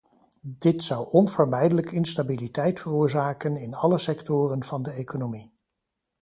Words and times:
Dit 0.57 0.83
zou 0.83 1.09
onvermijdelijk 1.11 1.91
instabiliteit 1.91 2.79
veroorzaken 2.79 3.55
in 3.57 3.73
alle 3.73 3.97
sectoren 3.97 4.63
van 4.63 4.83
de 4.83 4.91
economie. 4.91 5.51